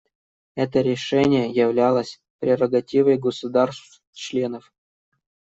Это 0.55 0.81
решение 0.81 1.51
являлось 1.51 2.19
прерогативой 2.39 3.19
государств-членов. 3.19 4.73